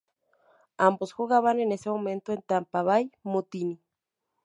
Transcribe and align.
Ambos 0.77 1.13
jugaban 1.13 1.59
en 1.59 1.71
ese 1.71 1.91
momento 1.91 2.33
en 2.33 2.41
Tampa 2.41 2.81
Bay 2.81 3.11
Mutiny. 3.21 3.79